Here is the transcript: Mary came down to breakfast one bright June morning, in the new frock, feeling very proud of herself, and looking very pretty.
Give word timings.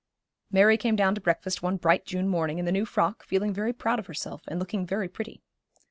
Mary 0.49 0.77
came 0.77 0.95
down 0.95 1.13
to 1.13 1.21
breakfast 1.21 1.61
one 1.61 1.77
bright 1.77 2.07
June 2.07 2.27
morning, 2.27 2.57
in 2.57 2.65
the 2.65 2.71
new 2.71 2.85
frock, 2.85 3.23
feeling 3.23 3.53
very 3.53 3.71
proud 3.71 3.99
of 3.99 4.07
herself, 4.07 4.41
and 4.47 4.57
looking 4.57 4.83
very 4.83 5.07
pretty. 5.07 5.43